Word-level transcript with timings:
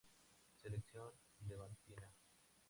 Selección 0.61 1.11
Levantina. 1.47 2.07